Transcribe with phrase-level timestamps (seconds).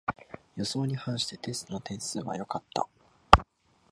[0.55, 2.87] 予想に反してテストの点数は良かった